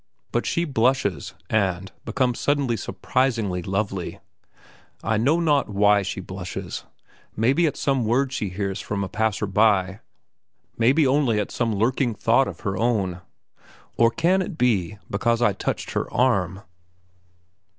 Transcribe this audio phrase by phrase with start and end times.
[0.31, 4.19] But she blushes, and, becomes suddenly surprisingly lovely.
[5.03, 6.85] I know not why she blushes;
[7.35, 9.99] maybe at some word she hears from a passer by,
[10.75, 13.21] maybe only at some lurking thought of her own.
[13.95, 16.63] Or can it be because I touched her arm?